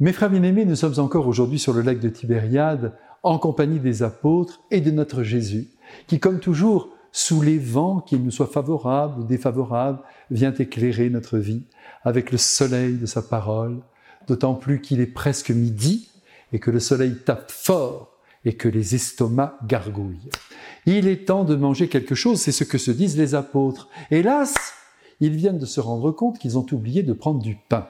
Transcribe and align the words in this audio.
Mes 0.00 0.12
frères 0.12 0.30
bien-aimés, 0.30 0.64
nous 0.64 0.76
sommes 0.76 1.00
encore 1.00 1.26
aujourd'hui 1.26 1.58
sur 1.58 1.72
le 1.72 1.82
lac 1.82 1.98
de 1.98 2.08
Tibériade 2.08 2.92
en 3.24 3.36
compagnie 3.36 3.80
des 3.80 4.04
apôtres 4.04 4.60
et 4.70 4.80
de 4.80 4.92
notre 4.92 5.24
Jésus, 5.24 5.66
qui 6.06 6.20
comme 6.20 6.38
toujours, 6.38 6.90
sous 7.10 7.42
les 7.42 7.58
vents, 7.58 7.98
qu'ils 7.98 8.22
nous 8.22 8.30
soient 8.30 8.46
favorables 8.46 9.20
ou 9.20 9.24
défavorables, 9.24 9.98
vient 10.30 10.54
éclairer 10.54 11.10
notre 11.10 11.38
vie 11.38 11.64
avec 12.04 12.30
le 12.30 12.38
soleil 12.38 12.94
de 12.94 13.06
sa 13.06 13.22
parole, 13.22 13.80
d'autant 14.28 14.54
plus 14.54 14.80
qu'il 14.80 15.00
est 15.00 15.06
presque 15.06 15.50
midi 15.50 16.08
et 16.52 16.60
que 16.60 16.70
le 16.70 16.78
soleil 16.78 17.16
tape 17.26 17.50
fort 17.50 18.12
et 18.44 18.54
que 18.54 18.68
les 18.68 18.94
estomacs 18.94 19.56
gargouillent. 19.66 20.30
Il 20.86 21.08
est 21.08 21.26
temps 21.26 21.42
de 21.42 21.56
manger 21.56 21.88
quelque 21.88 22.14
chose, 22.14 22.40
c'est 22.40 22.52
ce 22.52 22.62
que 22.62 22.78
se 22.78 22.92
disent 22.92 23.18
les 23.18 23.34
apôtres. 23.34 23.88
Hélas, 24.12 24.54
ils 25.18 25.34
viennent 25.34 25.58
de 25.58 25.66
se 25.66 25.80
rendre 25.80 26.12
compte 26.12 26.38
qu'ils 26.38 26.56
ont 26.56 26.66
oublié 26.70 27.02
de 27.02 27.14
prendre 27.14 27.42
du 27.42 27.56
pain. 27.68 27.88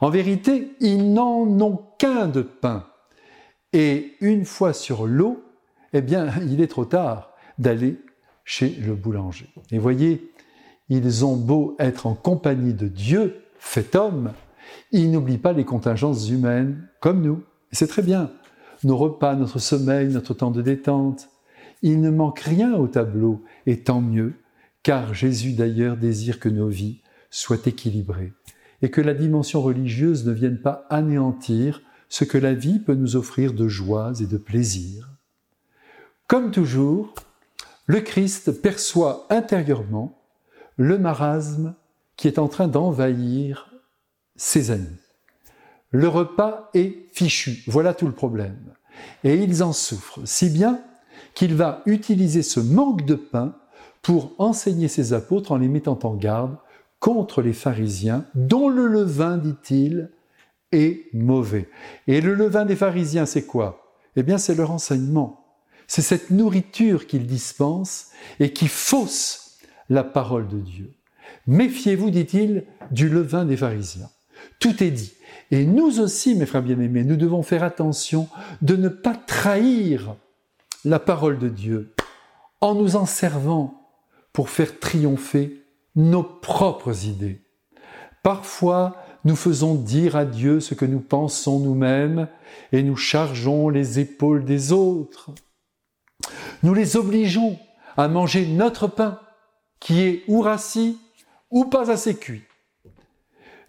En 0.00 0.10
vérité, 0.10 0.72
ils 0.80 1.12
n'en 1.12 1.42
ont 1.60 1.80
qu'un 1.98 2.26
de 2.26 2.42
pain. 2.42 2.86
Et 3.72 4.14
une 4.20 4.44
fois 4.44 4.72
sur 4.72 5.06
l'eau, 5.06 5.42
eh 5.92 6.00
bien, 6.00 6.28
il 6.48 6.60
est 6.60 6.68
trop 6.68 6.84
tard 6.84 7.30
d'aller 7.58 8.00
chez 8.44 8.70
le 8.70 8.94
boulanger. 8.94 9.48
Et 9.70 9.78
voyez, 9.78 10.32
ils 10.88 11.24
ont 11.24 11.36
beau 11.36 11.76
être 11.78 12.06
en 12.06 12.14
compagnie 12.14 12.74
de 12.74 12.88
Dieu, 12.88 13.42
fait 13.58 13.94
homme, 13.94 14.32
ils 14.90 15.10
n'oublient 15.10 15.38
pas 15.38 15.52
les 15.52 15.64
contingences 15.64 16.28
humaines, 16.28 16.88
comme 17.00 17.22
nous. 17.22 17.42
C'est 17.70 17.86
très 17.86 18.02
bien. 18.02 18.30
Nos 18.84 18.96
repas, 18.96 19.36
notre 19.36 19.58
sommeil, 19.58 20.08
notre 20.08 20.34
temps 20.34 20.50
de 20.50 20.62
détente. 20.62 21.28
Il 21.82 22.00
ne 22.00 22.10
manque 22.10 22.40
rien 22.40 22.74
au 22.74 22.88
tableau, 22.88 23.42
et 23.66 23.82
tant 23.82 24.00
mieux, 24.00 24.34
car 24.82 25.14
Jésus 25.14 25.52
d'ailleurs 25.52 25.96
désire 25.96 26.40
que 26.40 26.48
nos 26.48 26.68
vies 26.68 27.00
soient 27.30 27.64
équilibrées 27.66 28.32
et 28.82 28.90
que 28.90 29.00
la 29.00 29.14
dimension 29.14 29.62
religieuse 29.62 30.26
ne 30.26 30.32
vienne 30.32 30.58
pas 30.58 30.86
anéantir 30.90 31.82
ce 32.08 32.24
que 32.24 32.38
la 32.38 32.52
vie 32.52 32.80
peut 32.80 32.94
nous 32.94 33.16
offrir 33.16 33.54
de 33.54 33.68
joies 33.68 34.12
et 34.20 34.26
de 34.26 34.36
plaisirs. 34.36 35.08
Comme 36.26 36.50
toujours, 36.50 37.14
le 37.86 38.00
Christ 38.00 38.60
perçoit 38.60 39.26
intérieurement 39.30 40.18
le 40.76 40.98
marasme 40.98 41.74
qui 42.16 42.28
est 42.28 42.38
en 42.38 42.48
train 42.48 42.68
d'envahir 42.68 43.72
ses 44.36 44.70
amis. 44.70 44.98
Le 45.90 46.08
repas 46.08 46.70
est 46.74 47.06
fichu, 47.12 47.62
voilà 47.66 47.94
tout 47.94 48.06
le 48.06 48.12
problème. 48.12 48.74
Et 49.24 49.36
ils 49.36 49.62
en 49.62 49.72
souffrent, 49.72 50.20
si 50.24 50.50
bien 50.50 50.80
qu'il 51.34 51.54
va 51.54 51.82
utiliser 51.86 52.42
ce 52.42 52.60
manque 52.60 53.04
de 53.04 53.14
pain 53.14 53.54
pour 54.00 54.34
enseigner 54.38 54.88
ses 54.88 55.12
apôtres 55.12 55.52
en 55.52 55.56
les 55.56 55.68
mettant 55.68 55.98
en 56.02 56.14
garde 56.14 56.56
contre 57.02 57.42
les 57.42 57.52
pharisiens, 57.52 58.26
dont 58.36 58.68
le 58.68 58.86
levain, 58.86 59.36
dit-il, 59.36 60.08
est 60.70 61.12
mauvais. 61.12 61.68
Et 62.06 62.20
le 62.20 62.32
levain 62.32 62.64
des 62.64 62.76
pharisiens, 62.76 63.26
c'est 63.26 63.44
quoi? 63.44 63.96
Eh 64.14 64.22
bien, 64.22 64.38
c'est 64.38 64.54
leur 64.54 64.70
enseignement. 64.70 65.44
C'est 65.88 66.00
cette 66.00 66.30
nourriture 66.30 67.08
qu'ils 67.08 67.26
dispensent 67.26 68.12
et 68.38 68.52
qui 68.52 68.68
fausse 68.68 69.58
la 69.90 70.04
parole 70.04 70.46
de 70.46 70.60
Dieu. 70.60 70.92
Méfiez-vous, 71.48 72.10
dit-il, 72.10 72.66
du 72.92 73.08
levain 73.08 73.44
des 73.44 73.56
pharisiens. 73.56 74.08
Tout 74.60 74.80
est 74.84 74.92
dit. 74.92 75.14
Et 75.50 75.66
nous 75.66 75.98
aussi, 75.98 76.36
mes 76.36 76.46
frères 76.46 76.62
bien-aimés, 76.62 77.02
nous 77.02 77.16
devons 77.16 77.42
faire 77.42 77.64
attention 77.64 78.28
de 78.62 78.76
ne 78.76 78.88
pas 78.88 79.16
trahir 79.16 80.14
la 80.84 81.00
parole 81.00 81.40
de 81.40 81.48
Dieu 81.48 81.94
en 82.60 82.76
nous 82.76 82.94
en 82.94 83.06
servant 83.06 83.90
pour 84.32 84.50
faire 84.50 84.78
triompher 84.78 85.61
nos 85.96 86.22
propres 86.22 87.06
idées. 87.06 87.42
Parfois, 88.22 88.96
nous 89.24 89.36
faisons 89.36 89.74
dire 89.74 90.16
à 90.16 90.24
Dieu 90.24 90.60
ce 90.60 90.74
que 90.74 90.84
nous 90.84 91.00
pensons 91.00 91.58
nous-mêmes 91.58 92.28
et 92.72 92.82
nous 92.82 92.96
chargeons 92.96 93.68
les 93.68 93.98
épaules 93.98 94.44
des 94.44 94.72
autres. 94.72 95.30
Nous 96.62 96.74
les 96.74 96.96
obligeons 96.96 97.58
à 97.96 98.08
manger 98.08 98.46
notre 98.46 98.86
pain, 98.86 99.18
qui 99.80 100.00
est 100.02 100.22
ou 100.28 100.40
rassis 100.40 100.98
ou 101.50 101.64
pas 101.66 101.90
assez 101.90 102.16
cuit. 102.16 102.42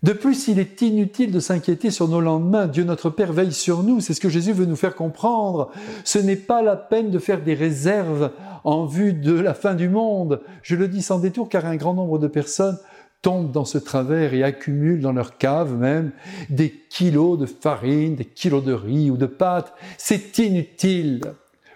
De 0.04 0.12
plus, 0.12 0.50
il 0.50 0.60
est 0.60 0.82
inutile 0.82 1.32
de 1.32 1.40
s'inquiéter 1.40 1.90
sur 1.90 2.10
nos 2.10 2.20
lendemains. 2.20 2.68
Dieu 2.68 2.84
notre 2.84 3.10
Père 3.10 3.32
veille 3.32 3.54
sur 3.54 3.84
nous. 3.84 4.02
C'est 4.02 4.14
ce 4.14 4.20
que 4.20 4.28
Jésus 4.28 4.52
veut 4.52 4.66
nous 4.66 4.76
faire 4.76 4.96
comprendre. 4.96 5.72
Ce 6.04 6.20
n'est 6.20 6.36
pas 6.36 6.62
la 6.62 6.76
peine 6.76 7.10
de 7.10 7.20
faire 7.20 7.42
des 7.42 7.54
réserves 7.54 8.32
en 8.64 8.86
vue 8.86 9.14
de 9.14 9.34
la 9.34 9.54
fin 9.54 9.76
du 9.76 9.90
monde. 9.90 10.42
Je 10.62 10.76
le 10.76 10.88
dis 10.88 11.02
sans 11.02 11.20
détour 11.20 11.50
car 11.50 11.66
un 11.66 11.76
grand 11.76 11.94
nombre 11.94 12.20
de 12.20 12.28
personnes 12.28 12.78
tombent 13.22 13.52
dans 13.52 13.66
ce 13.66 13.78
travers 13.78 14.34
et 14.34 14.44
accumulent 14.44 15.00
dans 15.00 15.14
leur 15.14 15.38
cave 15.38 15.78
même 15.78 16.12
des 16.50 16.72
kilos 16.90 17.40
de 17.40 17.46
farine, 17.46 18.16
des 18.16 18.26
kilos 18.26 18.64
de 18.64 18.74
riz 18.74 19.10
ou 19.10 19.18
de 19.18 19.26
pâtes. 19.26 19.74
C'est 19.98 20.38
inutile. 20.40 21.22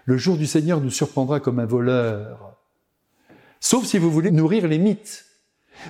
Le 0.06 0.18
jour 0.18 0.38
du 0.38 0.46
Seigneur 0.46 0.82
nous 0.82 0.92
surprendra 0.92 1.40
comme 1.40 1.60
un 1.60 1.66
voleur. 1.66 2.56
Sauf 3.60 3.86
si 3.86 3.98
vous 3.98 4.12
voulez 4.12 4.32
nourrir 4.32 4.68
les 4.68 4.78
mythes. 4.78 5.26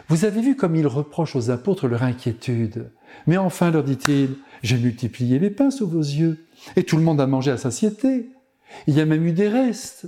Vous 0.09 0.25
avez 0.25 0.41
vu 0.41 0.55
comme 0.55 0.75
il 0.75 0.87
reproche 0.87 1.35
aux 1.35 1.49
apôtres 1.49 1.87
leur 1.87 2.03
inquiétude. 2.03 2.91
Mais 3.25 3.37
enfin, 3.37 3.71
leur 3.71 3.83
dit-il, 3.83 4.35
j'ai 4.63 4.77
multiplié 4.77 5.39
les 5.39 5.49
pains 5.49 5.71
sous 5.71 5.87
vos 5.87 5.99
yeux, 5.99 6.45
et 6.75 6.83
tout 6.83 6.97
le 6.97 7.03
monde 7.03 7.21
a 7.21 7.27
mangé 7.27 7.51
à 7.51 7.57
satiété. 7.57 8.29
Il 8.85 8.95
y 8.95 9.01
a 9.01 9.05
même 9.05 9.25
eu 9.25 9.31
des 9.31 9.47
restes. 9.47 10.07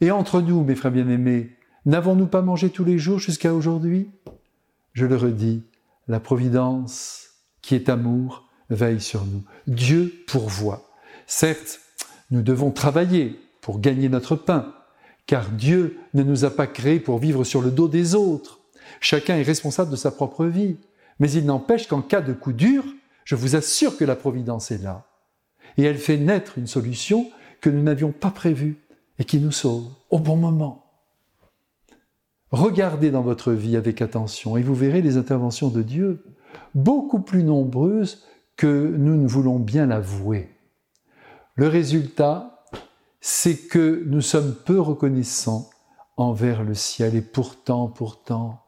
Et 0.00 0.10
entre 0.10 0.40
nous, 0.40 0.62
mes 0.62 0.74
frères 0.74 0.92
bien-aimés, 0.92 1.56
n'avons-nous 1.86 2.26
pas 2.26 2.42
mangé 2.42 2.70
tous 2.70 2.84
les 2.84 2.98
jours 2.98 3.18
jusqu'à 3.18 3.54
aujourd'hui? 3.54 4.10
Je 4.92 5.06
le 5.06 5.16
redis, 5.16 5.62
la 6.08 6.20
Providence, 6.20 7.30
qui 7.62 7.74
est 7.74 7.88
amour, 7.88 8.48
veille 8.68 9.00
sur 9.00 9.24
nous. 9.24 9.42
Dieu 9.66 10.12
pourvoit. 10.26 10.90
Certes, 11.26 11.80
nous 12.30 12.42
devons 12.42 12.70
travailler 12.70 13.40
pour 13.60 13.80
gagner 13.80 14.08
notre 14.08 14.36
pain, 14.36 14.74
car 15.26 15.48
Dieu 15.50 15.98
ne 16.14 16.22
nous 16.22 16.44
a 16.44 16.50
pas 16.50 16.66
créés 16.66 17.00
pour 17.00 17.18
vivre 17.18 17.44
sur 17.44 17.62
le 17.62 17.70
dos 17.70 17.88
des 17.88 18.14
autres. 18.14 18.60
Chacun 19.00 19.36
est 19.36 19.42
responsable 19.42 19.90
de 19.90 19.96
sa 19.96 20.10
propre 20.10 20.46
vie. 20.46 20.76
Mais 21.18 21.30
il 21.30 21.46
n'empêche 21.46 21.88
qu'en 21.88 22.02
cas 22.02 22.20
de 22.20 22.34
coup 22.34 22.52
dur, 22.52 22.84
je 23.24 23.34
vous 23.34 23.56
assure 23.56 23.96
que 23.96 24.04
la 24.04 24.16
Providence 24.16 24.70
est 24.70 24.82
là. 24.82 25.06
Et 25.78 25.82
elle 25.82 25.98
fait 25.98 26.18
naître 26.18 26.58
une 26.58 26.66
solution 26.66 27.30
que 27.60 27.70
nous 27.70 27.82
n'avions 27.82 28.12
pas 28.12 28.30
prévue 28.30 28.76
et 29.18 29.24
qui 29.24 29.38
nous 29.38 29.52
sauve 29.52 29.84
au 30.10 30.18
bon 30.18 30.36
moment. 30.36 30.86
Regardez 32.50 33.10
dans 33.10 33.22
votre 33.22 33.52
vie 33.52 33.76
avec 33.76 34.00
attention 34.00 34.56
et 34.56 34.62
vous 34.62 34.74
verrez 34.74 35.02
les 35.02 35.16
interventions 35.16 35.68
de 35.68 35.82
Dieu 35.82 36.24
beaucoup 36.74 37.20
plus 37.20 37.42
nombreuses 37.42 38.24
que 38.56 38.94
nous 38.96 39.16
ne 39.16 39.26
voulons 39.26 39.58
bien 39.58 39.86
l'avouer. 39.86 40.48
Le 41.54 41.68
résultat, 41.68 42.64
c'est 43.20 43.56
que 43.56 44.04
nous 44.06 44.20
sommes 44.20 44.54
peu 44.54 44.80
reconnaissants 44.80 45.68
envers 46.16 46.62
le 46.62 46.74
ciel 46.74 47.14
et 47.14 47.22
pourtant, 47.22 47.88
pourtant, 47.88 48.62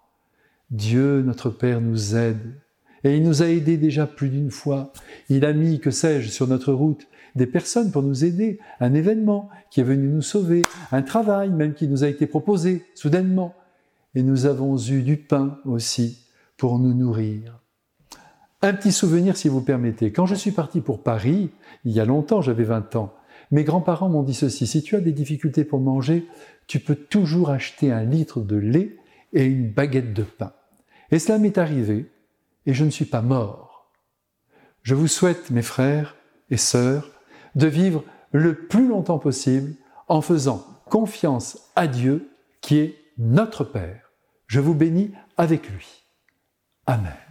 Dieu, 0.70 1.22
notre 1.22 1.50
Père, 1.50 1.80
nous 1.80 2.16
aide. 2.16 2.60
Et 3.04 3.16
il 3.16 3.22
nous 3.22 3.42
a 3.42 3.48
aidés 3.48 3.76
déjà 3.76 4.06
plus 4.06 4.28
d'une 4.28 4.50
fois. 4.50 4.92
Il 5.28 5.44
a 5.44 5.52
mis, 5.52 5.80
que 5.80 5.90
sais-je, 5.90 6.28
sur 6.28 6.46
notre 6.46 6.72
route 6.72 7.06
des 7.34 7.46
personnes 7.46 7.92
pour 7.92 8.02
nous 8.02 8.24
aider, 8.24 8.58
un 8.80 8.94
événement 8.94 9.48
qui 9.70 9.80
est 9.80 9.84
venu 9.84 10.08
nous 10.08 10.22
sauver, 10.22 10.62
un 10.90 11.02
travail 11.02 11.50
même 11.50 11.74
qui 11.74 11.86
nous 11.86 12.04
a 12.04 12.08
été 12.08 12.26
proposé 12.26 12.84
soudainement. 12.94 13.54
Et 14.14 14.22
nous 14.22 14.46
avons 14.46 14.76
eu 14.76 15.02
du 15.02 15.16
pain 15.16 15.58
aussi 15.64 16.26
pour 16.56 16.78
nous 16.78 16.94
nourrir. 16.94 17.60
Un 18.60 18.74
petit 18.74 18.90
souvenir 18.90 19.36
si 19.36 19.48
vous 19.48 19.60
permettez. 19.60 20.10
Quand 20.10 20.26
je 20.26 20.34
suis 20.34 20.50
parti 20.50 20.80
pour 20.80 21.02
Paris, 21.02 21.50
il 21.84 21.92
y 21.92 22.00
a 22.00 22.04
longtemps, 22.04 22.42
j'avais 22.42 22.64
20 22.64 22.96
ans, 22.96 23.14
mes 23.50 23.64
grands-parents 23.64 24.08
m'ont 24.08 24.22
dit 24.22 24.34
ceci, 24.34 24.66
si 24.66 24.82
tu 24.82 24.96
as 24.96 25.00
des 25.00 25.12
difficultés 25.12 25.64
pour 25.64 25.80
manger, 25.80 26.26
tu 26.66 26.80
peux 26.80 26.96
toujours 26.96 27.50
acheter 27.50 27.92
un 27.92 28.04
litre 28.04 28.40
de 28.40 28.56
lait 28.56 28.96
et 29.32 29.44
une 29.44 29.70
baguette 29.70 30.12
de 30.12 30.22
pain. 30.22 30.52
Et 31.10 31.18
cela 31.18 31.38
m'est 31.38 31.56
arrivé, 31.56 32.10
et 32.68 32.74
je 32.74 32.84
ne 32.84 32.90
suis 32.90 33.06
pas 33.06 33.22
mort. 33.22 33.90
Je 34.82 34.94
vous 34.94 35.08
souhaite, 35.08 35.50
mes 35.50 35.62
frères 35.62 36.16
et 36.50 36.58
sœurs, 36.58 37.10
de 37.54 37.66
vivre 37.66 38.04
le 38.30 38.54
plus 38.54 38.86
longtemps 38.86 39.18
possible 39.18 39.74
en 40.06 40.20
faisant 40.20 40.66
confiance 40.84 41.70
à 41.76 41.86
Dieu 41.86 42.30
qui 42.60 42.78
est 42.78 42.96
notre 43.16 43.64
Père. 43.64 44.12
Je 44.46 44.60
vous 44.60 44.74
bénis 44.74 45.12
avec 45.38 45.70
lui. 45.70 46.04
Amen. 46.86 47.27